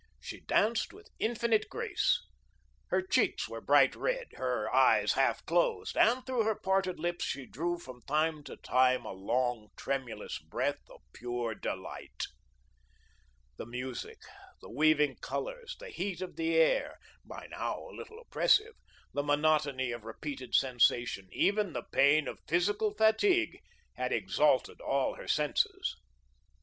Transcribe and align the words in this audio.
She 0.19 0.39
danced 0.39 0.93
with 0.93 1.11
infinite 1.19 1.69
grace. 1.69 2.25
Her 2.87 3.03
cheeks 3.03 3.47
were 3.47 3.61
bright 3.61 3.95
red, 3.95 4.29
her 4.33 4.67
eyes 4.73 5.13
half 5.13 5.45
closed, 5.45 5.95
and 5.95 6.25
through 6.25 6.43
her 6.45 6.55
parted 6.55 6.99
lips 6.99 7.23
she 7.23 7.45
drew 7.45 7.77
from 7.77 8.01
time 8.07 8.43
to 8.45 8.57
time 8.57 9.05
a 9.05 9.11
long, 9.11 9.67
tremulous 9.75 10.39
breath 10.39 10.81
of 10.89 11.01
pure 11.13 11.53
delight. 11.53 12.23
The 13.57 13.67
music, 13.67 14.17
the 14.59 14.71
weaving 14.71 15.17
colours, 15.17 15.75
the 15.79 15.89
heat 15.89 16.19
of 16.19 16.35
the 16.35 16.55
air, 16.55 16.97
by 17.23 17.45
now 17.51 17.77
a 17.87 17.93
little 17.95 18.19
oppressive, 18.19 18.73
the 19.13 19.21
monotony 19.21 19.91
of 19.91 20.03
repeated 20.03 20.55
sensation, 20.55 21.29
even 21.31 21.73
the 21.73 21.83
pain 21.83 22.27
of 22.27 22.39
physical 22.47 22.89
fatigue 22.95 23.59
had 23.93 24.11
exalted 24.11 24.81
all 24.81 25.13
her 25.17 25.27
senses. 25.27 25.95